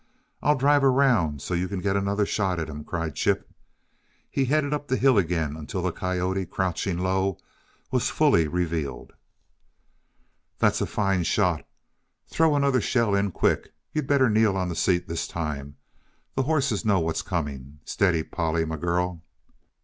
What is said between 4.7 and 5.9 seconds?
up the hill again until